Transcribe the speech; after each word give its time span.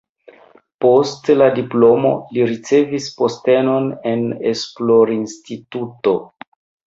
Post 0.83 1.27
la 1.41 1.49
diplomo 1.57 2.13
li 2.37 2.47
ricevis 2.51 3.09
postenon 3.19 3.91
en 4.13 4.25
esplorinstituto. 4.53 6.15